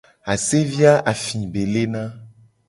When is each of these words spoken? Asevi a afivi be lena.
Asevi 0.33 0.83
a 0.91 0.93
afivi 1.11 1.47
be 1.53 1.63
lena. 1.73 2.03